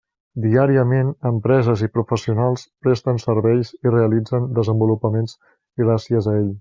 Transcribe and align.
Diàriament, 0.43 1.09
empreses 1.31 1.83
i 1.87 1.89
professionals 1.97 2.63
presten 2.87 3.21
serveis 3.25 3.73
i 3.77 3.93
realitzen 3.93 4.49
desenvolupaments 4.61 5.37
gràcies 5.85 6.31
a 6.35 6.37
ell. 6.41 6.51